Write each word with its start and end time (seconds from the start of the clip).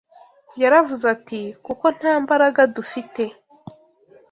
Yaravuze 0.61 1.05
ati: 1.15 1.41
“Kuko 1.65 1.85
nta 1.97 2.13
mbaraga 2.23 2.61
dufite 2.75 3.23